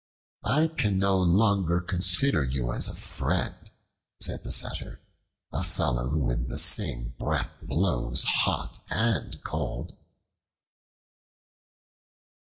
[0.49, 3.53] "I can no longer consider you as a friend,"
[4.19, 4.99] said the Satyr,
[5.53, 9.95] "a fellow who with the same breath blows hot and cold."